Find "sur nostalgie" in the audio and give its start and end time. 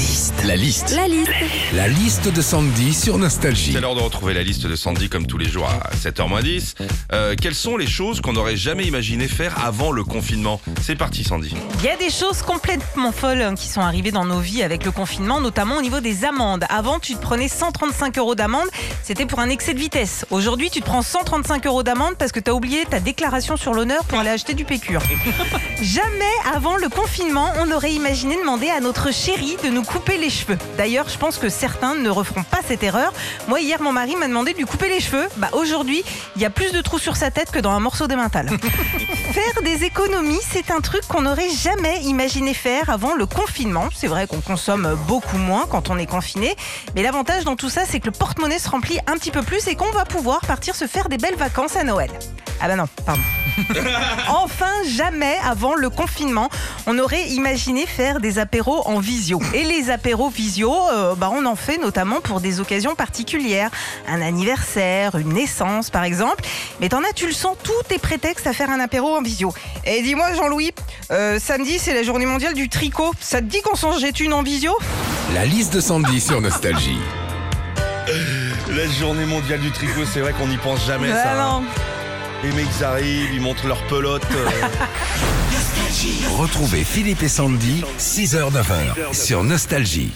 2.94-3.72, 76.20-76.98, 89.14-90.12